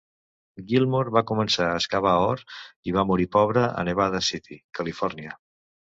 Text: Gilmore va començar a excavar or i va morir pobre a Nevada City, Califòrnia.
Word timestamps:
Gilmore 0.69 1.13
va 1.17 1.23
començar 1.31 1.67
a 1.67 1.75
excavar 1.81 2.15
or 2.29 2.43
i 2.93 2.97
va 2.97 3.07
morir 3.13 3.31
pobre 3.39 3.67
a 3.83 3.87
Nevada 3.91 4.23
City, 4.29 4.59
Califòrnia. 4.81 5.41